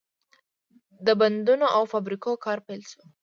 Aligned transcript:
د 1.05 1.07
بندونو 1.19 1.65
او 1.75 1.83
فابریکو 1.91 2.31
کار 2.45 2.59
پیل 2.67 2.81
شو. 2.91 3.01